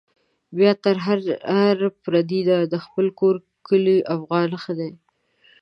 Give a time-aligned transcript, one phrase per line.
[0.55, 0.95] بيا تر
[1.55, 3.35] هر پردي نه، د خپل کور
[3.67, 4.91] کلي افغان ښه دی